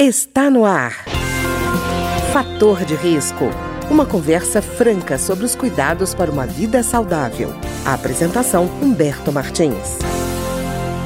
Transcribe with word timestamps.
Está 0.00 0.48
no 0.48 0.64
ar. 0.64 0.92
Fator 2.32 2.84
de 2.84 2.94
risco. 2.94 3.46
Uma 3.90 4.06
conversa 4.06 4.62
franca 4.62 5.18
sobre 5.18 5.44
os 5.44 5.56
cuidados 5.56 6.14
para 6.14 6.30
uma 6.30 6.46
vida 6.46 6.84
saudável. 6.84 7.48
A 7.84 7.94
apresentação 7.94 8.66
Humberto 8.80 9.32
Martins. 9.32 9.98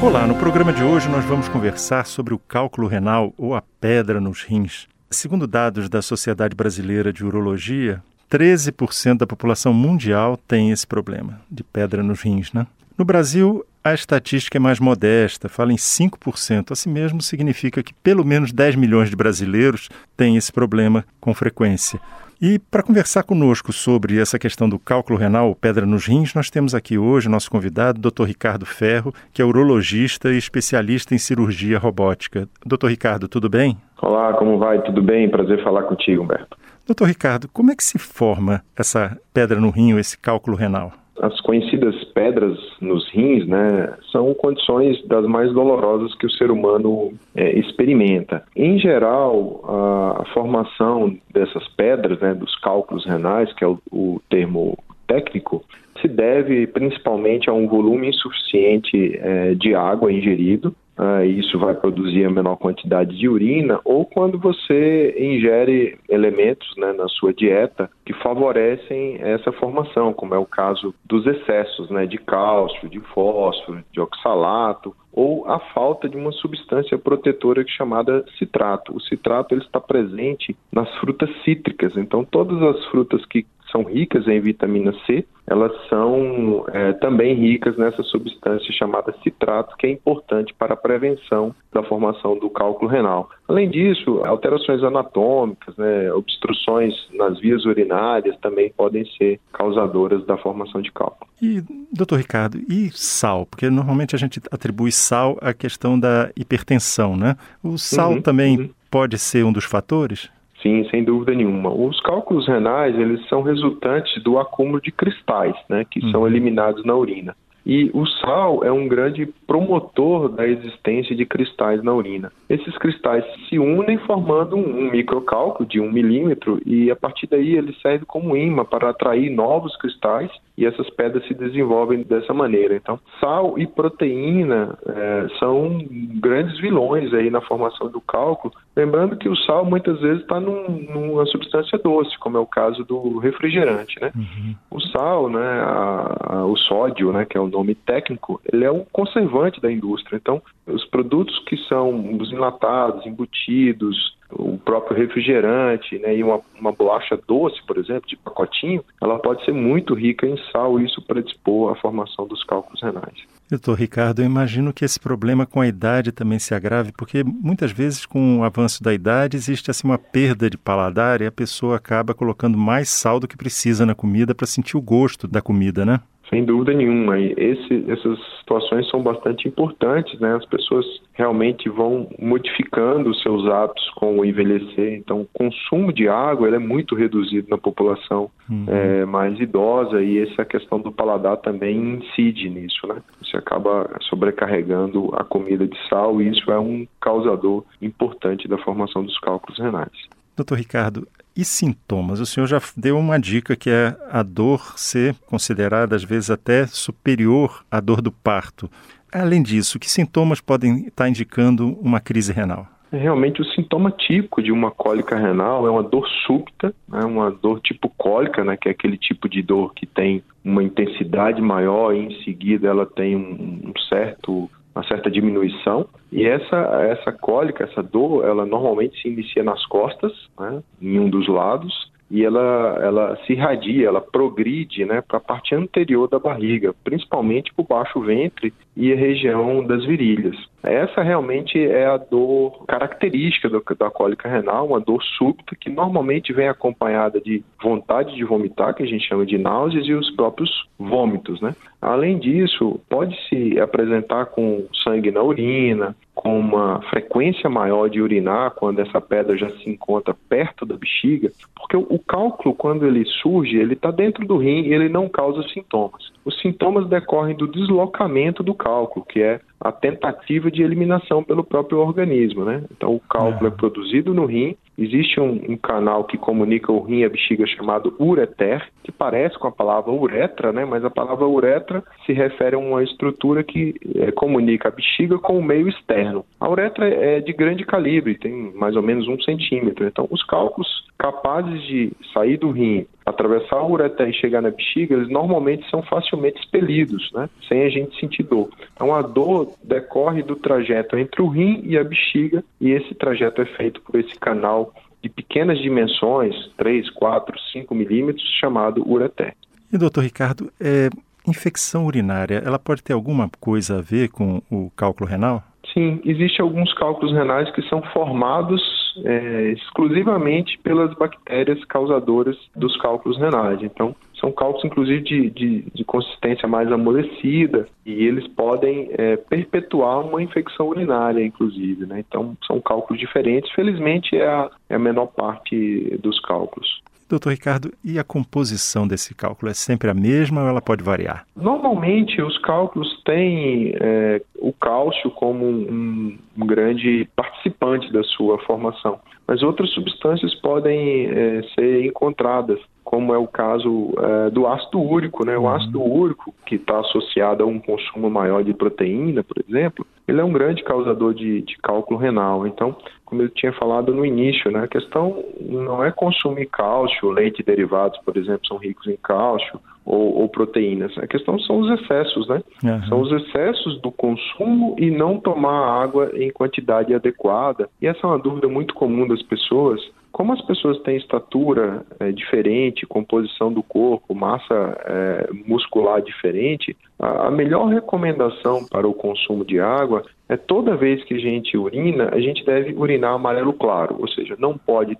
Olá, 0.02 0.26
no 0.26 0.34
programa 0.34 0.74
de 0.74 0.84
hoje 0.84 1.08
nós 1.08 1.24
vamos 1.24 1.48
conversar 1.48 2.04
sobre 2.04 2.34
o 2.34 2.38
cálculo 2.38 2.86
renal 2.86 3.32
ou 3.38 3.54
a 3.54 3.62
pedra 3.80 4.20
nos 4.20 4.42
rins. 4.42 4.86
Segundo 5.10 5.46
dados 5.46 5.88
da 5.88 6.02
Sociedade 6.02 6.54
Brasileira 6.54 7.10
de 7.14 7.24
Urologia, 7.24 8.02
13% 8.30 9.16
da 9.16 9.26
população 9.26 9.72
mundial 9.72 10.36
tem 10.36 10.70
esse 10.70 10.86
problema 10.86 11.40
de 11.50 11.64
pedra 11.64 12.02
nos 12.02 12.20
rins, 12.20 12.52
né? 12.52 12.66
No 12.98 13.06
Brasil, 13.06 13.64
a 13.84 13.92
estatística 13.92 14.58
é 14.58 14.60
mais 14.60 14.78
modesta, 14.78 15.48
fala 15.48 15.72
em 15.72 15.76
5%. 15.76 16.70
Assim 16.70 16.90
mesmo 16.90 17.20
significa 17.20 17.82
que 17.82 17.92
pelo 17.94 18.24
menos 18.24 18.52
10 18.52 18.76
milhões 18.76 19.10
de 19.10 19.16
brasileiros 19.16 19.88
têm 20.16 20.36
esse 20.36 20.52
problema 20.52 21.04
com 21.20 21.34
frequência. 21.34 22.00
E 22.40 22.58
para 22.58 22.82
conversar 22.82 23.22
conosco 23.22 23.72
sobre 23.72 24.20
essa 24.20 24.38
questão 24.38 24.68
do 24.68 24.78
cálculo 24.78 25.18
renal, 25.18 25.54
pedra 25.54 25.86
nos 25.86 26.06
rins, 26.06 26.34
nós 26.34 26.50
temos 26.50 26.74
aqui 26.74 26.98
hoje 26.98 27.28
nosso 27.28 27.48
convidado, 27.50 28.00
Dr. 28.00 28.24
Ricardo 28.24 28.66
Ferro, 28.66 29.14
que 29.32 29.40
é 29.40 29.44
urologista 29.44 30.32
e 30.32 30.38
especialista 30.38 31.14
em 31.14 31.18
cirurgia 31.18 31.78
robótica. 31.78 32.48
Dr. 32.66 32.88
Ricardo, 32.88 33.28
tudo 33.28 33.48
bem? 33.48 33.76
Olá, 34.00 34.32
como 34.34 34.58
vai? 34.58 34.82
Tudo 34.82 35.00
bem? 35.00 35.30
Prazer 35.30 35.62
falar 35.62 35.84
contigo, 35.84 36.24
Humberto. 36.24 36.56
Doutor 36.84 37.06
Ricardo, 37.06 37.48
como 37.52 37.70
é 37.70 37.76
que 37.76 37.84
se 37.84 37.96
forma 37.96 38.64
essa 38.76 39.16
pedra 39.32 39.60
no 39.60 39.70
rim, 39.70 39.96
esse 39.96 40.18
cálculo 40.18 40.56
renal? 40.56 40.92
As 41.20 41.38
conhecidas 41.40 42.02
pedras 42.14 42.58
nos 42.80 43.08
rins, 43.10 43.46
né, 43.46 43.94
são 44.10 44.32
condições 44.34 45.02
das 45.06 45.26
mais 45.26 45.52
dolorosas 45.52 46.14
que 46.14 46.26
o 46.26 46.30
ser 46.30 46.50
humano 46.50 47.12
é, 47.34 47.58
experimenta. 47.58 48.42
Em 48.56 48.78
geral, 48.78 49.60
a, 49.64 50.24
formação 50.32 51.16
dessas 51.32 51.66
pedras, 51.68 52.18
né, 52.20 52.34
dos 52.34 52.54
cálculos 52.56 53.04
renais, 53.04 53.52
que 53.52 53.64
é 53.64 53.68
o, 53.68 53.78
o 53.90 54.20
termo 54.30 54.78
técnico, 55.06 55.62
se 56.02 56.08
deve 56.08 56.66
principalmente 56.66 57.48
a 57.48 57.52
um 57.54 57.66
volume 57.66 58.08
insuficiente 58.08 59.18
é, 59.18 59.54
de 59.54 59.74
água 59.74 60.12
ingerido 60.12 60.74
ah, 60.96 61.24
isso 61.24 61.58
vai 61.58 61.74
produzir 61.74 62.24
a 62.24 62.30
menor 62.30 62.56
quantidade 62.56 63.16
de 63.16 63.28
urina, 63.28 63.80
ou 63.84 64.04
quando 64.04 64.38
você 64.38 65.14
ingere 65.18 65.98
elementos 66.08 66.68
né, 66.76 66.92
na 66.92 67.08
sua 67.08 67.32
dieta 67.32 67.90
que 68.04 68.12
favorecem 68.12 69.16
essa 69.20 69.50
formação, 69.52 70.12
como 70.12 70.34
é 70.34 70.38
o 70.38 70.44
caso 70.44 70.94
dos 71.04 71.26
excessos 71.26 71.88
né, 71.90 72.06
de 72.06 72.18
cálcio, 72.18 72.88
de 72.90 73.00
fósforo, 73.00 73.82
de 73.90 74.00
oxalato, 74.00 74.94
ou 75.12 75.46
a 75.50 75.58
falta 75.74 76.08
de 76.08 76.16
uma 76.16 76.32
substância 76.32 76.98
protetora 76.98 77.64
chamada 77.66 78.24
citrato. 78.38 78.94
O 78.94 79.00
citrato 79.00 79.54
ele 79.54 79.62
está 79.62 79.80
presente 79.80 80.56
nas 80.70 80.88
frutas 80.98 81.30
cítricas, 81.42 81.96
então 81.96 82.24
todas 82.24 82.62
as 82.62 82.84
frutas 82.86 83.24
que 83.26 83.46
são 83.72 83.82
ricas 83.82 84.28
em 84.28 84.38
vitamina 84.40 84.92
C, 85.06 85.24
elas 85.46 85.72
são 85.88 86.64
é, 86.72 86.92
também 86.94 87.34
ricas 87.34 87.76
nessa 87.76 88.02
substância 88.04 88.72
chamada 88.72 89.12
citrato, 89.22 89.76
que 89.76 89.86
é 89.86 89.90
importante 89.90 90.54
para 90.56 90.74
a 90.74 90.76
prevenção 90.76 91.54
da 91.72 91.82
formação 91.82 92.38
do 92.38 92.48
cálculo 92.48 92.88
renal. 92.88 93.28
Além 93.48 93.68
disso, 93.68 94.22
alterações 94.24 94.82
anatômicas, 94.84 95.76
né, 95.76 96.12
obstruções 96.12 96.94
nas 97.12 97.40
vias 97.40 97.64
urinárias 97.64 98.36
também 98.40 98.72
podem 98.76 99.04
ser 99.18 99.40
causadoras 99.52 100.24
da 100.26 100.36
formação 100.36 100.80
de 100.80 100.92
cálculo. 100.92 101.30
E, 101.40 101.62
doutor 101.92 102.18
Ricardo, 102.18 102.58
e 102.68 102.90
sal? 102.92 103.44
Porque 103.46 103.68
normalmente 103.68 104.14
a 104.14 104.18
gente 104.18 104.40
atribui 104.50 104.92
sal 104.92 105.36
à 105.40 105.52
questão 105.52 105.98
da 105.98 106.30
hipertensão, 106.36 107.16
né? 107.16 107.36
O 107.62 107.76
sal 107.76 108.12
uhum, 108.12 108.22
também 108.22 108.58
uhum. 108.58 108.70
pode 108.90 109.18
ser 109.18 109.44
um 109.44 109.52
dos 109.52 109.64
fatores? 109.64 110.30
Sim, 110.62 110.88
sem 110.90 111.02
dúvida 111.02 111.34
nenhuma. 111.34 111.70
Os 111.70 112.00
cálculos 112.00 112.46
renais, 112.46 112.96
eles 112.96 113.26
são 113.28 113.42
resultantes 113.42 114.22
do 114.22 114.38
acúmulo 114.38 114.80
de 114.80 114.92
cristais, 114.92 115.56
né, 115.68 115.84
que 115.90 116.00
uhum. 116.00 116.10
são 116.12 116.26
eliminados 116.26 116.84
na 116.84 116.94
urina. 116.94 117.34
E 117.64 117.90
o 117.94 118.04
sal 118.06 118.64
é 118.64 118.72
um 118.72 118.88
grande 118.88 119.26
promotor 119.46 120.28
da 120.28 120.46
existência 120.46 121.14
de 121.14 121.24
cristais 121.24 121.82
na 121.82 121.92
urina. 121.92 122.32
Esses 122.48 122.76
cristais 122.78 123.24
se 123.48 123.58
unem 123.58 123.98
formando 123.98 124.56
um 124.56 124.90
microcálculo 124.90 125.68
de 125.68 125.80
um 125.80 125.90
milímetro 125.90 126.60
e 126.66 126.90
a 126.90 126.96
partir 126.96 127.26
daí 127.26 127.56
ele 127.56 127.74
serve 127.80 128.04
como 128.04 128.36
imã 128.36 128.64
para 128.64 128.90
atrair 128.90 129.30
novos 129.30 129.76
cristais 129.76 130.30
e 130.56 130.66
essas 130.66 130.88
pedras 130.90 131.26
se 131.26 131.34
desenvolvem 131.34 132.02
dessa 132.02 132.34
maneira. 132.34 132.74
Então, 132.74 132.98
sal 133.20 133.58
e 133.58 133.66
proteína 133.66 134.76
é, 134.86 135.26
são 135.38 135.78
grandes 136.20 136.58
vilões 136.60 137.12
aí 137.14 137.30
na 137.30 137.40
formação 137.40 137.88
do 137.88 138.00
cálculo. 138.00 138.52
Lembrando 138.76 139.16
que 139.16 139.28
o 139.28 139.36
sal 139.36 139.64
muitas 139.64 140.00
vezes 140.00 140.22
está 140.22 140.40
num, 140.40 140.68
numa 140.92 141.26
substância 141.26 141.78
doce, 141.78 142.18
como 142.18 142.36
é 142.36 142.40
o 142.40 142.46
caso 142.46 142.84
do 142.84 143.18
refrigerante, 143.18 144.00
né? 144.00 144.10
Uhum. 144.14 144.54
O 144.70 144.80
sal, 144.80 145.28
né, 145.28 145.40
a, 145.40 146.16
a, 146.20 146.46
o 146.46 146.56
sódio, 146.56 147.12
né, 147.12 147.24
que 147.24 147.36
é 147.36 147.40
o 147.40 147.48
nome 147.52 147.74
técnico, 147.74 148.40
ele 148.52 148.64
é 148.64 148.72
um 148.72 148.84
conservante 148.92 149.60
da 149.60 149.70
indústria. 149.70 150.16
Então, 150.16 150.42
os 150.66 150.84
produtos 150.86 151.38
que 151.46 151.56
são 151.68 152.16
os 152.16 152.32
enlatados, 152.32 153.06
embutidos, 153.06 154.16
o 154.32 154.58
próprio 154.58 154.96
refrigerante 154.96 155.98
né, 155.98 156.16
e 156.16 156.24
uma, 156.24 156.40
uma 156.58 156.72
bolacha 156.72 157.18
doce, 157.28 157.60
por 157.66 157.76
exemplo, 157.76 158.08
de 158.08 158.16
pacotinho, 158.16 158.84
ela 159.02 159.18
pode 159.18 159.44
ser 159.44 159.52
muito 159.52 159.94
rica 159.94 160.26
em 160.26 160.36
sal 160.50 160.80
e 160.80 160.84
isso 160.84 161.02
predispor 161.02 161.72
à 161.72 161.76
formação 161.76 162.26
dos 162.26 162.42
cálculos 162.44 162.80
renais. 162.82 163.18
Doutor 163.50 163.74
Ricardo, 163.74 164.22
eu 164.22 164.26
imagino 164.26 164.72
que 164.72 164.84
esse 164.84 164.98
problema 164.98 165.44
com 165.44 165.60
a 165.60 165.66
idade 165.66 166.10
também 166.10 166.38
se 166.38 166.54
agrave, 166.54 166.92
porque 166.92 167.22
muitas 167.22 167.70
vezes 167.70 168.06
com 168.06 168.38
o 168.38 168.44
avanço 168.44 168.82
da 168.82 168.94
idade 168.94 169.36
existe 169.36 169.70
assim 169.70 169.86
uma 169.86 169.98
perda 169.98 170.48
de 170.48 170.56
paladar 170.56 171.20
e 171.20 171.26
a 171.26 171.32
pessoa 171.32 171.76
acaba 171.76 172.14
colocando 172.14 172.56
mais 172.56 172.88
sal 172.88 173.20
do 173.20 173.28
que 173.28 173.36
precisa 173.36 173.84
na 173.84 173.94
comida 173.94 174.34
para 174.34 174.46
sentir 174.46 174.76
o 174.76 174.80
gosto 174.80 175.28
da 175.28 175.42
comida, 175.42 175.84
né? 175.84 176.00
Sem 176.32 176.46
dúvida 176.46 176.72
nenhuma. 176.72 177.20
Esse, 177.20 177.84
essas 177.90 178.18
situações 178.38 178.88
são 178.88 179.02
bastante 179.02 179.46
importantes, 179.46 180.18
né? 180.18 180.34
As 180.34 180.46
pessoas 180.46 180.86
realmente 181.12 181.68
vão 181.68 182.08
modificando 182.18 183.10
os 183.10 183.20
seus 183.20 183.46
hábitos 183.46 183.90
com 183.96 184.18
o 184.18 184.24
envelhecer. 184.24 184.94
Então, 184.94 185.20
o 185.20 185.28
consumo 185.30 185.92
de 185.92 186.08
água 186.08 186.48
é 186.48 186.58
muito 186.58 186.94
reduzido 186.94 187.48
na 187.50 187.58
população 187.58 188.30
uhum. 188.48 188.64
é, 188.66 189.04
mais 189.04 189.38
idosa 189.38 190.02
e 190.02 190.20
essa 190.20 190.42
questão 190.42 190.80
do 190.80 190.90
paladar 190.90 191.36
também 191.36 191.96
incide 191.96 192.48
nisso, 192.48 192.86
né? 192.86 193.02
Você 193.22 193.36
acaba 193.36 193.90
sobrecarregando 194.08 195.10
a 195.14 195.24
comida 195.24 195.66
de 195.66 195.76
sal 195.90 196.22
e 196.22 196.30
isso 196.30 196.50
é 196.50 196.58
um 196.58 196.86
causador 196.98 197.62
importante 197.82 198.48
da 198.48 198.56
formação 198.56 199.04
dos 199.04 199.18
cálculos 199.18 199.58
renais. 199.58 199.92
Doutor 200.34 200.56
Ricardo, 200.56 201.06
e 201.36 201.44
sintomas? 201.44 202.20
O 202.20 202.26
senhor 202.26 202.46
já 202.46 202.60
deu 202.76 202.98
uma 202.98 203.18
dica 203.18 203.56
que 203.56 203.70
é 203.70 203.96
a 204.10 204.22
dor 204.22 204.78
ser 204.78 205.14
considerada, 205.26 205.96
às 205.96 206.04
vezes, 206.04 206.30
até 206.30 206.66
superior 206.66 207.64
à 207.70 207.80
dor 207.80 208.00
do 208.00 208.12
parto. 208.12 208.70
Além 209.12 209.42
disso, 209.42 209.78
que 209.78 209.90
sintomas 209.90 210.40
podem 210.40 210.86
estar 210.86 211.08
indicando 211.08 211.78
uma 211.80 212.00
crise 212.00 212.32
renal? 212.32 212.66
Realmente, 212.90 213.40
o 213.40 213.44
sintoma 213.44 213.90
típico 213.90 214.42
de 214.42 214.52
uma 214.52 214.70
cólica 214.70 215.16
renal 215.16 215.66
é 215.66 215.70
uma 215.70 215.82
dor 215.82 216.06
súbita, 216.26 216.74
né, 216.86 217.00
uma 217.04 217.30
dor 217.30 217.58
tipo 217.60 217.88
cólica, 217.96 218.44
né, 218.44 218.54
que 218.54 218.68
é 218.68 218.72
aquele 218.72 218.98
tipo 218.98 219.30
de 219.30 219.40
dor 219.40 219.72
que 219.74 219.86
tem 219.86 220.22
uma 220.44 220.62
intensidade 220.62 221.40
maior 221.40 221.94
e 221.94 222.00
em 222.00 222.22
seguida 222.22 222.68
ela 222.68 222.84
tem 222.84 223.16
um 223.16 223.72
certo 223.88 224.50
uma 224.74 224.84
certa 224.86 225.10
diminuição. 225.10 225.86
E 226.10 226.24
essa, 226.26 226.56
essa 226.90 227.12
cólica, 227.12 227.64
essa 227.64 227.82
dor, 227.82 228.24
ela 228.24 228.46
normalmente 228.46 229.00
se 229.00 229.08
inicia 229.08 229.42
nas 229.42 229.64
costas, 229.66 230.12
né, 230.38 230.62
em 230.80 230.98
um 230.98 231.08
dos 231.08 231.28
lados, 231.28 231.90
e 232.12 232.22
ela, 232.26 232.78
ela 232.82 233.18
se 233.24 233.32
irradia, 233.32 233.88
ela 233.88 234.02
progride 234.02 234.84
né, 234.84 235.00
para 235.00 235.16
a 235.16 235.20
parte 235.20 235.54
anterior 235.54 236.06
da 236.06 236.18
barriga, 236.18 236.74
principalmente 236.84 237.50
para 237.54 237.62
o 237.62 237.66
baixo 237.66 238.00
ventre 238.00 238.52
e 238.76 238.92
a 238.92 238.96
região 238.96 239.64
das 239.64 239.82
virilhas. 239.86 240.36
Essa 240.62 241.02
realmente 241.02 241.58
é 241.58 241.86
a 241.86 241.96
dor 241.96 242.64
característica 242.66 243.48
do, 243.48 243.64
da 243.78 243.90
cólica 243.90 244.28
renal, 244.28 244.66
uma 244.66 244.78
dor 244.78 245.02
súbita 245.16 245.56
que 245.58 245.70
normalmente 245.70 246.34
vem 246.34 246.48
acompanhada 246.48 247.18
de 247.18 247.42
vontade 247.62 248.14
de 248.14 248.24
vomitar, 248.24 248.74
que 248.74 248.82
a 248.82 248.86
gente 248.86 249.08
chama 249.08 249.24
de 249.24 249.38
náuseas, 249.38 249.86
e 249.86 249.94
os 249.94 250.10
próprios 250.10 250.68
vômitos. 250.78 251.40
Né? 251.40 251.54
Além 251.80 252.18
disso, 252.18 252.78
pode 252.90 253.16
se 253.28 253.58
apresentar 253.58 254.26
com 254.26 254.66
sangue 254.84 255.10
na 255.10 255.22
urina, 255.22 255.96
com 256.14 256.38
uma 256.38 256.80
frequência 256.82 257.48
maior 257.48 257.88
de 257.88 258.00
urinar 258.00 258.52
quando 258.52 258.80
essa 258.80 259.00
pedra 259.00 259.36
já 259.36 259.50
se 259.50 259.68
encontra 259.68 260.14
perto 260.28 260.64
da 260.66 260.76
bexiga, 260.76 261.32
porque 261.56 261.76
o, 261.76 261.98
cálculo, 262.02 262.54
quando 262.54 262.86
ele 262.86 263.04
surge, 263.22 263.56
ele 263.56 263.74
está 263.74 263.90
dentro 263.90 264.26
do 264.26 264.36
rim 264.36 264.62
e 264.62 264.72
ele 264.72 264.88
não 264.88 265.08
causa 265.08 265.42
sintomas. 265.48 266.12
Os 266.24 266.40
sintomas 266.40 266.88
decorrem 266.88 267.36
do 267.36 267.46
deslocamento 267.46 268.42
do 268.42 268.54
cálculo, 268.54 269.04
que 269.04 269.20
é 269.22 269.40
a 269.60 269.72
tentativa 269.72 270.50
de 270.50 270.62
eliminação 270.62 271.22
pelo 271.22 271.44
próprio 271.44 271.78
organismo, 271.78 272.44
né? 272.44 272.64
Então 272.70 272.94
o 272.94 273.00
cálculo 273.00 273.46
é, 273.46 273.52
é 273.52 273.56
produzido 273.56 274.12
no 274.12 274.26
rim 274.26 274.56
Existe 274.78 275.20
um, 275.20 275.32
um, 275.50 275.56
canal 275.56 276.04
que 276.04 276.16
comunica 276.16 276.72
o 276.72 276.82
rim 276.82 277.00
e 277.00 277.04
a 277.04 277.08
bexiga 277.08 277.46
chamado 277.46 277.94
ureter, 278.00 278.66
que 278.82 278.90
parece 278.90 279.38
com 279.38 279.46
a 279.46 279.52
palavra 279.52 279.92
uretra, 279.92 280.52
né? 280.52 280.64
mas 280.64 280.84
a 280.84 280.90
palavra 280.90 281.26
uretra 281.26 281.82
se 282.06 282.12
refere 282.12 282.56
a 282.56 282.58
uma 282.58 282.82
estrutura 282.82 283.44
que 283.44 283.74
é, 283.96 284.10
comunica 284.12 284.68
a 284.68 284.70
bexiga 284.70 285.18
com 285.18 285.38
o 285.38 285.42
meio 285.42 285.68
externo. 285.68 286.24
A 286.40 286.48
uretra 286.48 286.88
é 286.88 287.20
de 287.20 287.32
grande 287.32 287.64
calibre, 287.64 288.18
tem 288.18 288.52
mais 288.54 288.74
ou 288.74 288.82
menos 288.82 289.06
um 289.08 289.20
centímetro. 289.20 289.86
Então, 289.86 290.08
os 290.10 290.22
cálculos 290.24 290.68
capazes 290.98 291.62
de 291.62 291.92
sair 292.14 292.38
do 292.38 292.50
rim, 292.50 292.86
atravessar 293.04 293.56
a 293.56 293.66
ureter 293.66 294.08
e 294.08 294.14
chegar 294.14 294.40
na 294.40 294.50
bexiga, 294.50 294.94
eles 294.94 295.08
normalmente 295.08 295.68
são 295.70 295.82
facilmente 295.82 296.40
expelidos, 296.40 297.10
né? 297.12 297.28
sem 297.48 297.62
a 297.62 297.68
gente 297.68 297.98
sentir 297.98 298.22
dor. 298.22 298.48
Então, 298.74 298.94
a 298.94 299.02
dor 299.02 299.52
decorre 299.62 300.22
do 300.22 300.36
trajeto 300.36 300.96
entre 300.96 301.22
o 301.22 301.28
rim 301.28 301.62
e 301.64 301.76
a 301.76 301.84
bexiga, 301.84 302.44
e 302.60 302.70
esse 302.70 302.94
trajeto 302.94 303.42
é 303.42 303.46
feito 303.46 303.80
por 303.82 303.98
esse 303.98 304.18
canal 304.18 304.72
de 305.02 305.08
pequenas 305.08 305.58
dimensões, 305.58 306.34
3, 306.56 306.88
4, 306.90 307.38
5 307.52 307.74
milímetros, 307.74 308.24
chamado 308.38 308.88
ureter. 308.88 309.34
E, 309.72 309.76
doutor 309.76 310.02
Ricardo, 310.04 310.52
é, 310.60 310.88
infecção 311.26 311.86
urinária, 311.86 312.42
ela 312.44 312.58
pode 312.58 312.82
ter 312.82 312.92
alguma 312.92 313.28
coisa 313.40 313.78
a 313.78 313.82
ver 313.82 314.10
com 314.10 314.42
o 314.50 314.70
cálculo 314.76 315.08
renal? 315.08 315.42
Sim, 315.72 316.00
existem 316.04 316.42
alguns 316.42 316.72
cálculos 316.74 317.12
renais 317.12 317.50
que 317.52 317.62
são 317.68 317.82
formados 317.92 318.60
é, 319.04 319.52
exclusivamente 319.52 320.58
pelas 320.58 320.94
bactérias 320.94 321.64
causadoras 321.64 322.36
dos 322.54 322.76
cálculos 322.78 323.18
renais. 323.18 323.62
Então, 323.62 323.94
são 324.18 324.30
cálculos, 324.30 324.64
inclusive, 324.64 325.00
de, 325.00 325.30
de, 325.30 325.64
de 325.74 325.84
consistência 325.84 326.46
mais 326.46 326.70
amolecida 326.70 327.66
e 327.84 328.04
eles 328.04 328.26
podem 328.28 328.88
é, 328.92 329.16
perpetuar 329.16 330.06
uma 330.06 330.22
infecção 330.22 330.68
urinária, 330.68 331.24
inclusive. 331.24 331.86
Né? 331.86 332.04
Então, 332.06 332.36
são 332.46 332.60
cálculos 332.60 333.00
diferentes. 333.00 333.50
Felizmente, 333.52 334.16
é 334.16 334.26
a, 334.26 334.50
é 334.68 334.76
a 334.76 334.78
menor 334.78 335.06
parte 335.06 335.98
dos 336.00 336.20
cálculos. 336.20 336.80
Doutor 337.08 337.30
Ricardo, 337.30 337.72
e 337.84 337.98
a 337.98 338.04
composição 338.04 338.86
desse 338.86 339.14
cálculo 339.14 339.50
é 339.50 339.54
sempre 339.54 339.90
a 339.90 339.94
mesma 339.94 340.42
ou 340.42 340.48
ela 340.48 340.60
pode 340.60 340.82
variar? 340.82 341.26
Normalmente, 341.36 342.20
os 342.22 342.38
cálculos 342.38 343.02
têm 343.04 343.74
é, 343.80 344.22
o 344.38 344.52
cálcio 344.52 345.10
como 345.10 345.44
um, 345.44 346.18
um, 346.36 346.46
grande 346.46 347.08
participante 347.14 347.92
da 347.92 348.02
sua 348.02 348.38
formação, 348.40 348.98
mas 349.26 349.42
outras 349.42 349.70
substâncias 349.70 350.34
podem 350.36 351.06
é, 351.06 351.42
ser 351.54 351.86
encontradas 351.86 352.58
como 352.84 353.14
é 353.14 353.18
o 353.18 353.26
caso 353.26 353.94
é, 353.98 354.30
do 354.30 354.46
ácido 354.46 354.78
úrico. 354.78 355.24
Né? 355.24 355.36
O 355.38 355.42
uhum. 355.42 355.48
ácido 355.48 355.82
úrico, 355.82 356.34
que 356.44 356.56
está 356.56 356.78
associado 356.80 357.42
a 357.42 357.46
um 357.46 357.58
consumo 357.58 358.10
maior 358.10 358.44
de 358.44 358.52
proteína, 358.52 359.22
por 359.22 359.42
exemplo, 359.48 359.86
ele 360.06 360.20
é 360.20 360.24
um 360.24 360.32
grande 360.32 360.62
causador 360.62 361.14
de, 361.14 361.40
de 361.42 361.56
cálculo 361.58 361.98
renal. 361.98 362.46
Então, 362.46 362.76
como 363.12 363.20
eu 363.20 363.28
tinha 363.28 363.52
falado 363.52 363.92
no 363.92 364.06
início, 364.06 364.50
né, 364.50 364.60
a 364.60 364.66
questão 364.68 365.22
não 365.38 365.84
é 365.84 365.92
consumir 365.92 366.46
cálcio, 366.46 367.10
leite 367.10 367.40
e 367.40 367.44
derivados, 367.44 368.00
por 368.06 368.16
exemplo, 368.16 368.46
são 368.46 368.56
ricos 368.56 368.86
em 368.86 368.96
cálcio, 368.96 369.60
ou, 369.84 370.20
ou, 370.20 370.28
proteínas. 370.30 370.96
A 370.96 371.06
questão 371.06 371.38
são 371.40 371.58
os 371.58 371.80
excessos, 371.80 372.26
né? 372.28 372.40
Uhum. 372.62 372.82
São 372.84 373.00
os 373.00 373.12
excessos 373.12 373.78
do 373.82 373.90
consumo 373.90 374.76
e 374.78 374.90
não 374.90 375.18
tomar 375.18 375.82
água 375.82 376.10
em 376.14 376.30
quantidade 376.30 376.94
adequada. 376.94 377.68
E 377.82 377.86
essa 377.86 377.98
é 378.04 378.06
uma 378.06 378.18
dúvida 378.18 378.48
muito 378.48 378.72
comum 378.74 379.06
das 379.06 379.20
pessoas. 379.22 379.80
Como 380.12 380.34
as 380.34 380.42
pessoas 380.42 380.78
têm 380.82 380.96
estatura 380.96 381.84
é, 381.98 382.12
diferente, 382.12 382.86
composição 382.86 383.50
do 383.50 383.62
corpo, 383.62 384.14
massa 384.14 384.78
é, 384.84 385.30
muscular 385.46 386.02
diferente, 386.02 386.76
a, 386.98 387.28
a 387.28 387.30
melhor 387.30 387.68
recomendação 387.68 388.66
para 388.66 388.86
o 388.86 388.92
consumo 388.92 389.42
de 389.42 389.58
água 389.58 390.04
é 390.28 390.36
toda 390.36 390.76
vez 390.76 391.02
que 391.04 391.14
a 391.14 391.18
gente 391.18 391.56
urina, 391.56 392.10
a 392.12 392.20
gente 392.20 392.44
deve 392.44 392.74
urinar 392.74 393.14
amarelo 393.14 393.54
claro, 393.54 393.96
ou 393.98 394.08
seja, 394.08 394.36
não 394.38 394.56
pode 394.56 394.98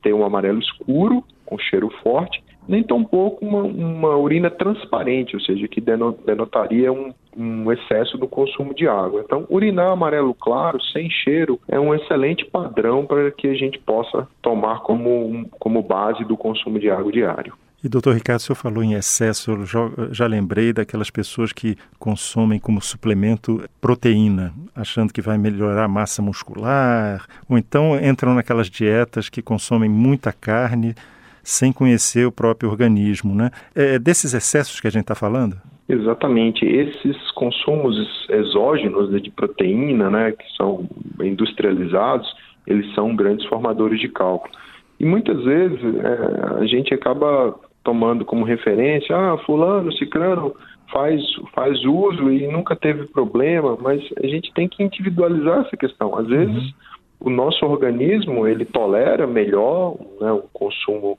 ter 0.00 0.12
um 0.12 0.24
amarelo 0.24 0.60
escuro 0.60 1.24
com 1.44 1.58
cheiro 1.58 1.90
forte 2.02 2.42
nem 2.68 2.82
tampouco 2.82 3.44
uma, 3.44 3.62
uma 3.62 4.16
urina 4.16 4.50
transparente, 4.50 5.36
ou 5.36 5.42
seja, 5.42 5.66
que 5.68 5.80
denotaria 5.80 6.92
um, 6.92 7.12
um 7.36 7.72
excesso 7.72 8.16
do 8.16 8.28
consumo 8.28 8.74
de 8.74 8.86
água. 8.86 9.22
Então, 9.24 9.46
urinar 9.48 9.90
amarelo 9.90 10.34
claro, 10.34 10.80
sem 10.92 11.10
cheiro, 11.10 11.60
é 11.68 11.78
um 11.78 11.94
excelente 11.94 12.44
padrão 12.44 13.06
para 13.06 13.30
que 13.30 13.48
a 13.48 13.54
gente 13.54 13.78
possa 13.78 14.26
tomar 14.40 14.80
como, 14.80 15.48
como 15.58 15.82
base 15.82 16.24
do 16.24 16.36
consumo 16.36 16.78
de 16.78 16.90
água 16.90 17.10
diário. 17.10 17.54
E, 17.84 17.88
doutor 17.88 18.14
Ricardo, 18.14 18.38
o 18.38 18.42
senhor 18.44 18.54
falou 18.54 18.84
em 18.84 18.94
excesso, 18.94 19.50
eu 19.50 19.66
já, 19.66 19.90
já, 20.12 20.26
lembrei 20.28 20.72
daquelas 20.72 21.10
pessoas 21.10 21.52
que 21.52 21.76
consomem 21.98 22.60
como 22.60 22.80
suplemento 22.80 23.60
proteína, 23.80 24.54
achando 24.72 25.12
que 25.12 25.20
vai 25.20 25.36
melhorar 25.36 25.84
a 25.84 25.88
massa 25.88 26.22
muscular, 26.22 27.26
ou 27.48 27.58
então 27.58 27.98
entram 27.98 28.34
naquelas 28.34 28.70
dietas 28.70 29.28
que 29.28 29.42
consomem 29.42 29.90
muita 29.90 30.32
carne, 30.32 30.94
sem 31.42 31.72
conhecer 31.72 32.26
o 32.26 32.32
próprio 32.32 32.70
organismo. 32.70 33.34
Né? 33.34 33.50
É 33.74 33.98
desses 33.98 34.34
excessos 34.34 34.80
que 34.80 34.86
a 34.86 34.90
gente 34.90 35.02
está 35.02 35.14
falando? 35.14 35.56
Exatamente. 35.88 36.64
Esses 36.64 37.30
consumos 37.32 37.96
exógenos 38.30 39.10
de 39.22 39.30
proteína, 39.30 40.08
né, 40.08 40.32
que 40.32 40.44
são 40.56 40.88
industrializados, 41.20 42.32
eles 42.66 42.92
são 42.94 43.14
grandes 43.14 43.46
formadores 43.46 44.00
de 44.00 44.08
cálculo. 44.08 44.54
E 44.98 45.04
muitas 45.04 45.42
vezes 45.44 45.80
é, 45.82 46.60
a 46.60 46.66
gente 46.66 46.94
acaba 46.94 47.54
tomando 47.82 48.24
como 48.24 48.44
referência, 48.44 49.16
ah, 49.16 49.36
fulano, 49.38 49.92
ciclano 49.92 50.54
faz, 50.92 51.20
faz 51.54 51.84
uso 51.84 52.30
e 52.30 52.46
nunca 52.46 52.76
teve 52.76 53.06
problema, 53.06 53.76
mas 53.80 54.02
a 54.22 54.26
gente 54.26 54.52
tem 54.54 54.68
que 54.68 54.82
individualizar 54.82 55.66
essa 55.66 55.76
questão. 55.76 56.16
Às 56.16 56.28
vezes 56.28 56.54
uhum. 56.54 56.72
o 57.20 57.30
nosso 57.30 57.64
organismo, 57.64 58.46
ele 58.46 58.64
tolera 58.64 59.26
melhor 59.26 59.96
né, 60.20 60.30
o 60.30 60.44
consumo 60.52 61.18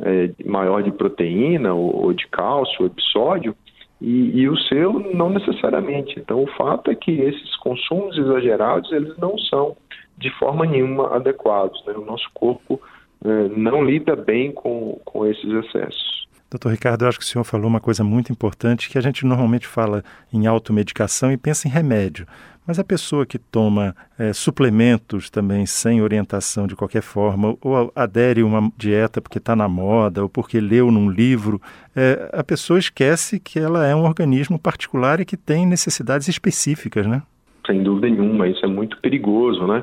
é, 0.00 0.30
maior 0.44 0.82
de 0.82 0.90
proteína 0.92 1.74
ou, 1.74 2.04
ou, 2.04 2.12
de 2.12 2.26
cálcio 2.28 2.84
ou 2.84 2.88
de 2.88 3.02
sódio, 3.10 3.54
e, 4.00 4.40
e, 4.40 4.48
o 4.48 4.56
seu 4.56 4.92
não 5.14 5.30
necessariamente. 5.30 6.18
Então, 6.18 6.42
o 6.42 6.46
fato 6.58 6.90
é 6.90 6.94
que 6.94 7.12
esses 7.12 7.56
consumos 7.56 8.18
exagerados, 8.18 8.92
eles 8.92 9.16
não 9.18 9.38
são 9.38 9.76
de 10.18 10.30
forma 10.38 10.66
nenhuma 10.66 11.14
adequados. 11.14 11.82
Né? 11.86 11.94
O 11.94 12.04
nosso 12.04 12.28
corpo 12.34 12.80
é, 13.24 13.48
não 13.56 13.84
lida 13.84 14.14
bem 14.14 14.52
com, 14.52 15.00
com 15.04 15.26
esses 15.26 15.50
excessos. 15.50 16.13
Doutor 16.54 16.70
Ricardo, 16.70 17.02
eu 17.02 17.08
acho 17.08 17.18
que 17.18 17.24
o 17.24 17.26
senhor 17.26 17.42
falou 17.42 17.66
uma 17.66 17.80
coisa 17.80 18.04
muito 18.04 18.30
importante 18.30 18.88
que 18.88 18.96
a 18.96 19.00
gente 19.00 19.26
normalmente 19.26 19.66
fala 19.66 20.04
em 20.32 20.46
automedicação 20.46 21.32
e 21.32 21.36
pensa 21.36 21.66
em 21.66 21.70
remédio. 21.70 22.28
Mas 22.64 22.78
a 22.78 22.84
pessoa 22.84 23.26
que 23.26 23.40
toma 23.40 23.92
é, 24.16 24.32
suplementos 24.32 25.28
também 25.28 25.66
sem 25.66 26.00
orientação 26.00 26.68
de 26.68 26.76
qualquer 26.76 27.02
forma, 27.02 27.56
ou 27.60 27.92
adere 27.96 28.42
a 28.42 28.46
uma 28.46 28.70
dieta 28.78 29.20
porque 29.20 29.38
está 29.38 29.56
na 29.56 29.68
moda, 29.68 30.22
ou 30.22 30.28
porque 30.28 30.60
leu 30.60 30.92
num 30.92 31.10
livro, 31.10 31.60
é, 31.96 32.30
a 32.32 32.44
pessoa 32.44 32.78
esquece 32.78 33.40
que 33.40 33.58
ela 33.58 33.84
é 33.84 33.92
um 33.92 34.04
organismo 34.04 34.56
particular 34.56 35.18
e 35.18 35.24
que 35.24 35.36
tem 35.36 35.66
necessidades 35.66 36.28
específicas, 36.28 37.04
né? 37.04 37.20
Sem 37.66 37.82
dúvida 37.82 38.08
nenhuma, 38.08 38.46
isso 38.46 38.64
é 38.64 38.68
muito 38.68 38.96
perigoso, 38.98 39.66
né? 39.66 39.82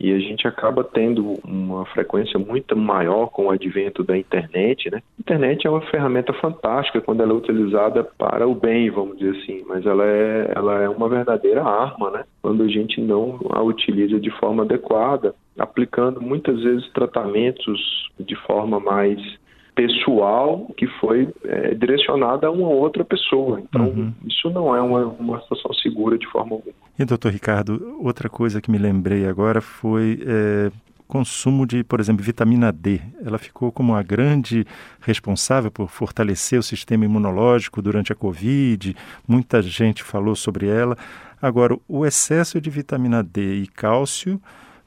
E 0.00 0.12
a 0.12 0.18
gente 0.18 0.46
acaba 0.46 0.84
tendo 0.84 1.34
uma 1.44 1.84
frequência 1.86 2.38
muito 2.38 2.76
maior 2.76 3.26
com 3.28 3.46
o 3.46 3.50
advento 3.50 4.04
da 4.04 4.16
internet, 4.16 4.90
né? 4.90 5.02
A 5.18 5.20
internet 5.20 5.66
é 5.66 5.70
uma 5.70 5.80
ferramenta 5.80 6.32
fantástica 6.34 7.00
quando 7.00 7.22
ela 7.22 7.32
é 7.32 7.36
utilizada 7.36 8.04
para 8.04 8.46
o 8.46 8.54
bem, 8.54 8.90
vamos 8.90 9.18
dizer 9.18 9.40
assim, 9.40 9.64
mas 9.66 9.84
ela 9.84 10.04
é, 10.04 10.52
ela 10.54 10.82
é 10.82 10.88
uma 10.88 11.08
verdadeira 11.08 11.64
arma, 11.64 12.10
né? 12.10 12.24
Quando 12.40 12.62
a 12.62 12.68
gente 12.68 13.00
não 13.00 13.40
a 13.50 13.60
utiliza 13.60 14.20
de 14.20 14.30
forma 14.38 14.62
adequada, 14.62 15.34
aplicando 15.58 16.20
muitas 16.20 16.62
vezes 16.62 16.88
tratamentos 16.92 18.08
de 18.20 18.36
forma 18.36 18.78
mais 18.78 19.20
pessoal 19.78 20.66
que 20.76 20.88
foi 20.98 21.32
é, 21.44 21.72
direcionada 21.76 22.48
a 22.48 22.50
uma 22.50 22.68
outra 22.68 23.04
pessoa. 23.04 23.60
Então, 23.60 23.86
uhum. 23.86 24.12
isso 24.26 24.50
não 24.50 24.74
é 24.74 24.82
uma, 24.82 25.06
uma 25.06 25.40
situação 25.42 25.72
segura 25.74 26.18
de 26.18 26.26
forma 26.26 26.56
alguma. 26.56 26.74
E, 26.98 27.04
doutor 27.04 27.30
Ricardo, 27.30 27.96
outra 28.00 28.28
coisa 28.28 28.60
que 28.60 28.72
me 28.72 28.76
lembrei 28.76 29.24
agora 29.28 29.60
foi 29.60 30.18
é, 30.26 30.72
consumo 31.06 31.64
de, 31.64 31.84
por 31.84 32.00
exemplo, 32.00 32.24
vitamina 32.24 32.72
D. 32.72 33.00
Ela 33.24 33.38
ficou 33.38 33.70
como 33.70 33.94
a 33.94 34.02
grande 34.02 34.66
responsável 35.00 35.70
por 35.70 35.88
fortalecer 35.88 36.58
o 36.58 36.62
sistema 36.62 37.04
imunológico 37.04 37.80
durante 37.80 38.12
a 38.12 38.16
Covid. 38.16 38.96
Muita 39.28 39.62
gente 39.62 40.02
falou 40.02 40.34
sobre 40.34 40.66
ela. 40.66 40.96
Agora, 41.40 41.78
o 41.86 42.04
excesso 42.04 42.60
de 42.60 42.68
vitamina 42.68 43.22
D 43.22 43.62
e 43.62 43.68
cálcio 43.68 44.40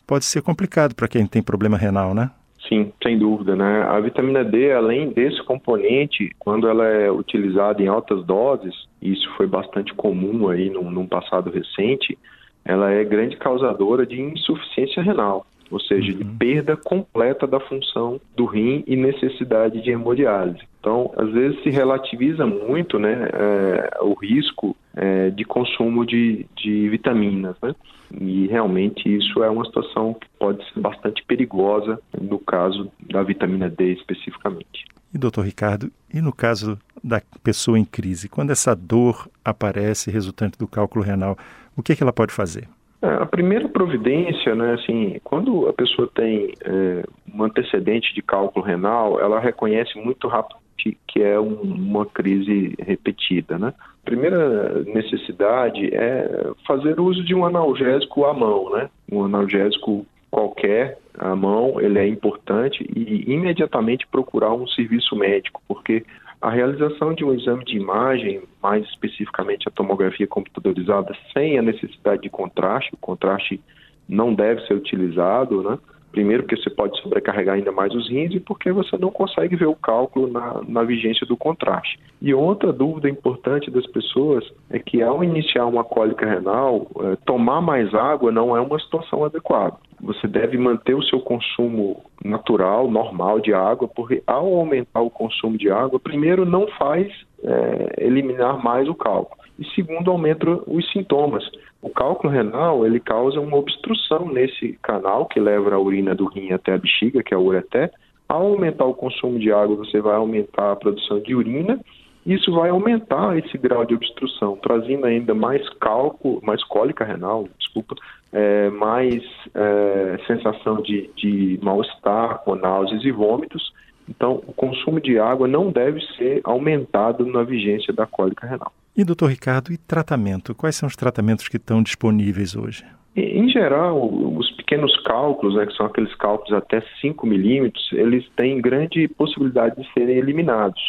pode 0.05 0.25
ser 0.25 0.41
complicado 0.41 0.93
para 0.93 1.07
quem 1.07 1.25
tem 1.25 1.41
problema 1.41 1.77
renal, 1.77 2.13
né? 2.13 2.29
Sim, 2.71 2.93
sem 3.03 3.19
dúvida, 3.19 3.53
né? 3.53 3.83
A 3.83 3.99
vitamina 3.99 4.45
D, 4.45 4.71
além 4.71 5.09
desse 5.09 5.43
componente, 5.43 6.33
quando 6.39 6.69
ela 6.69 6.87
é 6.87 7.11
utilizada 7.11 7.83
em 7.83 7.87
altas 7.87 8.23
doses, 8.25 8.73
isso 9.01 9.29
foi 9.35 9.45
bastante 9.45 9.93
comum 9.93 10.47
aí 10.47 10.69
num, 10.69 10.89
num 10.89 11.05
passado 11.05 11.49
recente, 11.51 12.17
ela 12.63 12.89
é 12.89 13.03
grande 13.03 13.35
causadora 13.35 14.05
de 14.05 14.21
insuficiência 14.21 15.03
renal, 15.03 15.45
ou 15.71 15.79
seja, 15.79 16.11
uhum. 16.11 16.17
de 16.17 16.25
perda 16.25 16.75
completa 16.75 17.47
da 17.47 17.59
função 17.59 18.19
do 18.35 18.45
rim 18.45 18.83
e 18.85 18.95
necessidade 18.95 19.81
de 19.81 19.89
hemodiálise. 19.89 20.61
Então, 20.79 21.11
às 21.15 21.31
vezes 21.31 21.61
se 21.63 21.69
relativiza 21.69 22.45
muito, 22.45 22.99
né, 22.99 23.29
é, 23.33 23.99
o 24.01 24.13
risco 24.13 24.75
é, 24.95 25.29
de 25.29 25.45
consumo 25.45 26.05
de, 26.05 26.45
de 26.55 26.89
vitaminas, 26.89 27.55
né? 27.61 27.73
E 28.19 28.47
realmente 28.47 29.07
isso 29.07 29.41
é 29.41 29.49
uma 29.49 29.63
situação 29.63 30.13
que 30.13 30.27
pode 30.37 30.61
ser 30.73 30.81
bastante 30.81 31.23
perigosa 31.23 31.97
no 32.19 32.39
caso 32.39 32.91
da 33.09 33.23
vitamina 33.23 33.69
D 33.69 33.93
especificamente. 33.93 34.85
E 35.13 35.17
doutor 35.17 35.45
Ricardo, 35.45 35.89
e 36.13 36.21
no 36.21 36.33
caso 36.33 36.77
da 37.03 37.21
pessoa 37.43 37.79
em 37.79 37.85
crise, 37.85 38.27
quando 38.27 38.51
essa 38.51 38.75
dor 38.75 39.29
aparece 39.43 40.11
resultante 40.11 40.57
do 40.57 40.67
cálculo 40.67 41.03
renal, 41.03 41.37
o 41.75 41.81
que, 41.81 41.93
é 41.93 41.95
que 41.95 42.03
ela 42.03 42.13
pode 42.13 42.33
fazer? 42.33 42.67
É, 43.01 43.07
a 43.07 43.25
primeira 43.25 43.67
providência, 43.67 44.53
né, 44.53 44.73
assim, 44.73 45.19
quando 45.23 45.67
a 45.67 45.73
pessoa 45.73 46.09
tem 46.13 46.53
é, 46.63 47.03
um 47.33 47.43
antecedente 47.43 48.13
de 48.13 48.21
cálculo 48.21 48.63
renal, 48.63 49.19
ela 49.19 49.39
reconhece 49.39 49.97
muito 49.97 50.27
rápido 50.27 50.61
que 51.07 51.21
é 51.21 51.39
um, 51.39 51.61
uma 51.61 52.05
crise 52.05 52.73
repetida, 52.79 53.57
né? 53.59 53.73
A 53.79 54.05
primeira 54.05 54.81
necessidade 54.83 55.93
é 55.93 56.51
fazer 56.65 56.99
uso 56.99 57.23
de 57.23 57.35
um 57.35 57.45
analgésico 57.45 58.25
à 58.25 58.33
mão, 58.33 58.71
né? 58.71 58.89
Um 59.11 59.23
analgésico 59.23 60.05
qualquer 60.31 60.97
à 61.19 61.35
mão, 61.35 61.79
ele 61.79 61.99
é 61.99 62.07
importante 62.07 62.83
e 62.95 63.31
imediatamente 63.31 64.07
procurar 64.07 64.53
um 64.53 64.65
serviço 64.67 65.15
médico, 65.15 65.61
porque 65.67 66.03
a 66.41 66.49
realização 66.49 67.13
de 67.13 67.23
um 67.23 67.33
exame 67.33 67.63
de 67.63 67.77
imagem, 67.77 68.41
mais 68.61 68.83
especificamente 68.87 69.67
a 69.67 69.71
tomografia 69.71 70.25
computadorizada, 70.25 71.15
sem 71.31 71.59
a 71.59 71.61
necessidade 71.61 72.23
de 72.23 72.29
contraste, 72.29 72.89
o 72.93 72.97
contraste 72.97 73.61
não 74.09 74.33
deve 74.33 74.65
ser 74.65 74.73
utilizado, 74.73 75.61
né? 75.61 75.77
Primeiro, 76.11 76.43
porque 76.43 76.57
você 76.57 76.69
pode 76.69 76.99
sobrecarregar 77.01 77.55
ainda 77.55 77.71
mais 77.71 77.93
os 77.93 78.09
rins 78.09 78.33
e 78.33 78.39
porque 78.39 78.71
você 78.71 78.97
não 78.97 79.09
consegue 79.09 79.55
ver 79.55 79.67
o 79.67 79.75
cálculo 79.75 80.27
na, 80.27 80.61
na 80.67 80.83
vigência 80.83 81.25
do 81.25 81.37
contraste. 81.37 81.97
E 82.21 82.33
outra 82.33 82.73
dúvida 82.73 83.09
importante 83.09 83.71
das 83.71 83.87
pessoas 83.87 84.43
é 84.69 84.77
que 84.77 85.01
ao 85.01 85.23
iniciar 85.23 85.65
uma 85.65 85.83
cólica 85.83 86.25
renal, 86.25 86.87
é, 86.99 87.15
tomar 87.25 87.61
mais 87.61 87.93
água 87.93 88.31
não 88.31 88.55
é 88.55 88.59
uma 88.61 88.79
situação 88.79 89.23
adequada. 89.23 89.77
Você 90.01 90.27
deve 90.27 90.57
manter 90.57 90.95
o 90.95 91.03
seu 91.03 91.19
consumo 91.21 92.03
natural, 92.23 92.89
normal 92.89 93.39
de 93.39 93.53
água, 93.53 93.87
porque 93.87 94.21
ao 94.27 94.53
aumentar 94.53 95.01
o 95.01 95.09
consumo 95.09 95.57
de 95.57 95.71
água, 95.71 95.99
primeiro 95.99 96.45
não 96.45 96.67
faz 96.77 97.07
é, 97.43 98.05
eliminar 98.05 98.61
mais 98.63 98.87
o 98.89 98.95
cálculo 98.95 99.40
e 99.59 99.65
segundo 99.75 100.11
aumenta 100.11 100.49
os 100.67 100.89
sintomas. 100.91 101.43
O 101.81 101.89
cálculo 101.89 102.31
renal 102.31 102.85
ele 102.85 102.99
causa 102.99 103.39
uma 103.39 103.57
obstrução 103.57 104.27
nesse 104.27 104.77
canal 104.81 105.25
que 105.25 105.39
leva 105.39 105.73
a 105.73 105.79
urina 105.79 106.13
do 106.13 106.25
rim 106.25 106.51
até 106.51 106.73
a 106.73 106.77
bexiga, 106.77 107.23
que 107.23 107.33
é 107.33 107.37
o 107.37 107.43
ureté. 107.43 107.91
Ao 108.27 108.45
aumentar 108.47 108.85
o 108.85 108.93
consumo 108.93 109.39
de 109.39 109.51
água, 109.51 109.75
você 109.75 109.99
vai 109.99 110.15
aumentar 110.15 110.71
a 110.71 110.75
produção 110.75 111.19
de 111.19 111.35
urina. 111.35 111.79
Isso 112.25 112.51
vai 112.53 112.69
aumentar 112.69 113.37
esse 113.37 113.57
grau 113.57 113.83
de 113.83 113.95
obstrução, 113.95 114.55
trazendo 114.61 115.05
ainda 115.05 115.33
mais 115.33 115.67
cálculo, 115.79 116.39
mais 116.43 116.63
cólica 116.65 117.03
renal, 117.03 117.47
desculpa, 117.57 117.95
é, 118.31 118.69
mais 118.69 119.23
é, 119.55 120.19
sensação 120.27 120.81
de, 120.83 121.09
de 121.15 121.59
mal-estar, 121.63 122.43
com 122.43 122.55
náuseas 122.55 123.03
e 123.03 123.11
vômitos. 123.11 123.73
Então, 124.11 124.43
o 124.45 124.51
consumo 124.53 124.99
de 124.99 125.17
água 125.17 125.47
não 125.47 125.71
deve 125.71 126.01
ser 126.17 126.41
aumentado 126.43 127.25
na 127.25 127.43
vigência 127.43 127.93
da 127.93 128.05
cólica 128.05 128.45
renal. 128.45 128.71
E, 128.95 129.05
doutor 129.05 129.29
Ricardo, 129.29 129.71
e 129.71 129.77
tratamento? 129.77 130.53
Quais 130.53 130.75
são 130.75 130.87
os 130.87 130.97
tratamentos 130.97 131.47
que 131.47 131.55
estão 131.55 131.81
disponíveis 131.81 132.55
hoje? 132.55 132.83
Em 133.15 133.49
geral, 133.49 134.05
os 134.05 134.51
pequenos 134.51 134.95
cálculos, 135.03 135.55
né, 135.55 135.65
que 135.65 135.73
são 135.73 135.85
aqueles 135.85 136.13
cálculos 136.15 136.53
até 136.53 136.81
5 137.01 137.25
milímetros, 137.25 137.89
eles 137.93 138.25
têm 138.35 138.61
grande 138.61 139.07
possibilidade 139.07 139.75
de 139.81 139.93
serem 139.93 140.17
eliminados. 140.17 140.81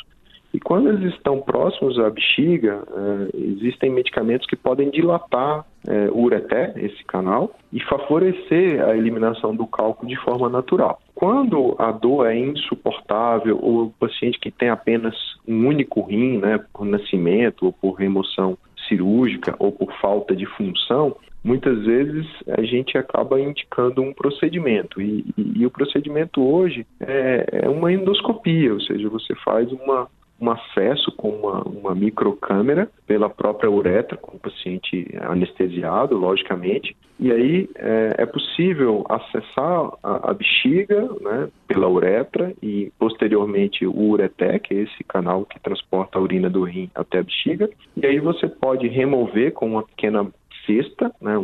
E 0.55 0.61
quando 0.61 0.89
eles 0.89 1.15
estão 1.15 1.41
próximos 1.41 1.99
à 1.99 2.11
bexiga, 2.11 2.83
é, 2.87 3.37
existem 3.37 3.91
medicamentos 3.91 4.47
que 4.47 4.57
podem 4.57 4.91
dilatar 4.91 5.65
é, 5.89 6.11
o 6.11 6.25
ureté, 6.25 6.75
esse 6.77 7.03
canal, 7.05 7.55
e 7.73 7.81
favorecer 7.81 8.85
a 8.85 8.97
eliminação 8.97 9.57
do 9.57 9.67
cálculo 9.67 10.09
de 10.09 10.17
forma 10.17 10.49
natural. 10.49 11.01
Quando 11.15 11.75
a 11.79 11.91
dor 11.91 12.27
é 12.27 12.37
insuportável 12.37 13.59
ou 13.61 13.85
o 13.85 13.91
paciente 13.91 14.39
que 14.39 14.51
tem 14.51 14.69
apenas 14.69 15.15
um 15.49 15.67
único 15.67 16.03
rim, 16.03 16.39
né, 16.39 16.61
por 16.73 16.85
nascimento 16.85 17.67
ou 17.67 17.73
por 17.73 17.93
remoção 17.93 18.59
cirúrgica 18.89 19.55
ou 19.59 19.73
por 19.73 19.93
falta 20.01 20.37
de 20.37 20.45
função, 20.45 21.17
muitas 21.43 21.85
vezes 21.85 22.27
a 22.49 22.63
gente 22.63 22.97
acaba 22.97 23.41
indicando 23.41 24.03
um 24.03 24.13
procedimento. 24.13 25.01
E, 25.01 25.25
e, 25.37 25.61
e 25.61 25.67
o 25.67 25.71
procedimento 25.71 26.43
hoje 26.43 26.87
é, 27.01 27.47
é, 27.65 27.69
uma 27.69 27.93
endoscopia, 27.93 28.73
ou 28.73 28.81
seja, 28.81 29.09
você 29.09 29.35
faz 29.37 29.71
uma 29.73 30.09
um 30.43 30.51
acesso 30.51 31.13
com 31.13 31.31
uma, 31.31 31.63
uma 31.63 31.95
microcâmera 31.95 32.91
pela 33.07 33.31
própria 33.31 33.71
uretra, 33.71 34.17
com 34.17 34.37
o 34.37 34.41
paciente 34.41 35.09
anestesiado, 35.21 36.19
logicamente, 36.19 36.97
e 37.21 37.31
aí 37.31 37.71
é, 37.77 38.15
é 38.19 38.27
possível 38.27 39.07
acessar 39.09 39.93
a, 40.03 40.31
a, 40.31 40.35
bexiga 40.35 41.09
né, 41.21 41.49
pela 41.69 41.89
uretra 41.89 42.53
e 42.61 42.91
posteriormente 42.99 43.87
o 43.87 43.97
ureté, 43.97 44.59
que 44.59 44.75
é 44.75 44.79
esse 44.79 45.05
canal 45.05 45.45
que 45.45 45.61
transporta 45.61 46.19
a 46.19 46.23
urina 46.23 46.51
do 46.51 46.65
rim 46.65 46.91
até 46.93 47.19
a 47.21 47.23
bexiga, 47.23 47.71
e 47.97 48.05
aí 48.05 48.19
você 48.19 48.49
pode 48.49 48.89
remover 48.89 49.53
com 49.53 49.67
uma 49.67 49.85
pequena 49.85 50.27
cesta, 50.67 51.13
né, 51.21 51.37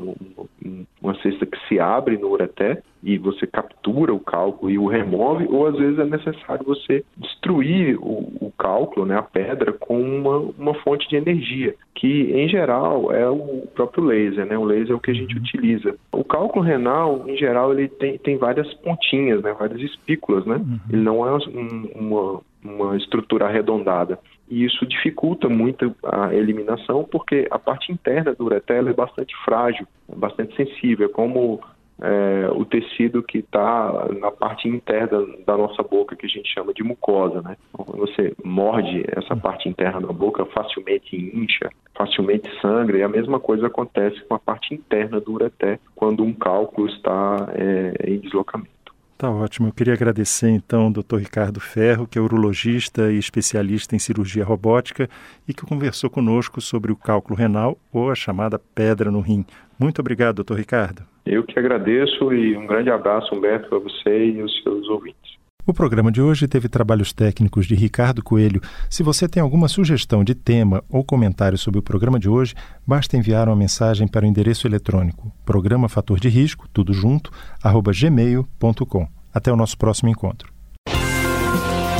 uma 1.01 1.15
cesta 1.23 1.47
que 1.47 1.59
se 1.69 1.79
abre 1.79 2.17
no 2.17 2.29
ureté 2.29 2.83
e 3.09 3.17
você 3.17 3.47
captura 3.47 4.13
o 4.13 4.21
cálculo 4.21 4.71
e 4.71 4.79
o 4.79 4.87
remove, 4.87 5.47
ou 5.49 5.67
às 5.67 5.77
vezes 5.77 5.99
é 5.99 6.05
necessário 6.05 6.63
você 6.67 7.03
destruir 7.17 7.97
o, 7.99 8.29
o 8.39 8.53
cálculo, 8.59 9.07
né, 9.07 9.17
a 9.17 9.23
pedra, 9.23 9.73
com 9.73 9.99
uma, 9.99 10.37
uma 10.59 10.75
fonte 10.83 11.09
de 11.09 11.17
energia, 11.17 11.75
que 11.95 12.31
em 12.33 12.47
geral 12.47 13.11
é 13.11 13.27
o 13.27 13.67
próprio 13.75 14.05
laser, 14.05 14.45
né, 14.45 14.59
o 14.59 14.65
laser 14.65 14.91
é 14.91 14.95
o 14.95 15.01
que 15.01 15.11
a 15.11 15.15
gente 15.15 15.35
uhum. 15.35 15.41
utiliza. 15.41 15.97
O 16.13 16.23
cálculo 16.23 16.63
renal, 16.63 17.25
em 17.27 17.35
geral, 17.39 17.73
ele 17.73 17.89
tem, 17.89 18.19
tem 18.19 18.37
várias 18.37 18.73
pontinhas, 18.75 19.43
né, 19.43 19.57
várias 19.59 19.81
espículas, 19.81 20.45
né, 20.45 20.57
uhum. 20.57 20.79
ele 20.93 21.03
não 21.03 21.27
é 21.27 21.33
um, 21.33 21.91
uma, 21.95 22.41
uma 22.63 22.97
estrutura 22.99 23.47
arredondada 23.47 24.19
e 24.51 24.65
isso 24.65 24.87
dificulta 24.87 25.49
muito 25.49 25.95
a 26.03 26.35
eliminação 26.35 27.05
porque 27.05 27.47
a 27.51 27.59
parte 27.59 27.93
interna 27.93 28.35
do 28.35 28.47
ureter 28.47 28.87
é 28.87 28.93
bastante 28.95 29.35
frágil, 29.45 29.87
bastante 30.17 30.57
sensível, 30.57 31.07
é 31.07 31.13
como 31.13 31.61
é, 32.01 32.49
o 32.53 32.65
tecido 32.65 33.23
que 33.23 33.39
está 33.39 34.09
na 34.21 34.31
parte 34.31 34.69
interna 34.69 35.27
da 35.47 35.57
nossa 35.57 35.83
boca, 35.83 36.15
que 36.15 36.27
a 36.27 36.29
gente 36.29 36.53
chama 36.53 36.73
de 36.73 36.83
mucosa, 36.83 37.43
né? 37.43 37.57
Quando 37.73 37.99
você 37.99 38.35
morde 38.45 39.05
essa 39.17 39.35
parte 39.37 39.69
interna 39.69 40.01
da 40.01 40.13
boca, 40.13 40.45
facilmente 40.47 41.17
incha, 41.17 41.71
facilmente 41.97 42.49
sangra, 42.61 42.99
e 42.99 43.03
a 43.03 43.09
mesma 43.09 43.41
coisa 43.41 43.67
acontece 43.67 44.21
com 44.25 44.35
a 44.35 44.39
parte 44.39 44.75
interna 44.75 45.21
do 45.21 45.33
ureter, 45.33 45.81
quando 45.95 46.23
um 46.23 46.33
cálculo 46.33 46.89
está 46.89 47.49
é, 47.55 48.11
em 48.11 48.19
deslocamento. 48.19 48.79
Tá 49.19 49.29
ótimo. 49.29 49.67
Eu 49.67 49.73
queria 49.73 49.95
agradecer 49.95 50.49
então 50.49 50.83
ao 50.83 50.91
Dr. 50.93 51.17
Ricardo 51.17 51.59
Ferro, 51.59 52.07
que 52.07 52.17
é 52.17 52.23
urologista 52.23 53.11
e 53.11 53.19
especialista 53.19 53.97
em 53.97 53.99
cirurgia 53.99 54.45
robótica 54.45 55.11
e 55.47 55.53
que 55.53 55.67
conversou 55.67 56.09
conosco 56.09 56.61
sobre 56.61 56.93
o 56.93 56.97
cálculo 56.97 57.37
renal 57.37 57.77
ou 57.93 58.13
a 58.13 58.15
chamada 58.15 58.61
pedra 58.61 59.11
no 59.11 59.19
rim. 59.19 59.45
Muito 59.77 59.99
obrigado, 59.99 60.37
doutor 60.37 60.57
Ricardo. 60.57 61.03
Eu 61.31 61.45
que 61.45 61.59
agradeço 61.59 62.33
e 62.33 62.57
um 62.57 62.67
grande 62.67 62.91
abraço, 62.91 63.35
Humberto, 63.35 63.69
para 63.69 63.79
você 63.79 64.31
e 64.31 64.43
os 64.43 64.63
seus 64.63 64.89
ouvintes. 64.89 65.37
O 65.67 65.75
programa 65.75 66.11
de 66.11 66.23
hoje 66.23 66.49
teve 66.49 66.67
trabalhos 66.67 67.13
técnicos 67.13 67.67
de 67.67 67.75
Ricardo 67.75 68.25
Coelho. 68.25 68.63
Se 68.89 69.03
você 69.03 69.29
tem 69.29 69.43
alguma 69.43 69.69
sugestão 69.69 70.25
de 70.25 70.35
tema 70.35 70.83
ou 70.89 71.05
comentário 71.05 71.59
sobre 71.59 71.79
o 71.79 71.83
programa 71.83 72.19
de 72.19 72.31
hoje, 72.31 72.55
basta 72.87 73.19
enviar 73.19 73.47
uma 73.47 73.57
mensagem 73.57 74.09
para 74.09 74.25
o 74.25 74.27
endereço 74.27 74.67
eletrônico 74.67 75.31
programa 75.45 75.87
fator 75.87 76.19
de 76.19 76.31
risco, 76.31 76.67
tudo 76.73 76.95
junto, 76.95 77.31
arroba 77.63 77.93
gmail.com. 77.93 79.07
Até 79.33 79.53
o 79.53 79.57
nosso 79.57 79.77
próximo 79.77 80.09
encontro. 80.09 80.51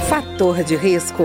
Fator 0.09 0.65
de 0.65 0.75
risco, 0.75 1.25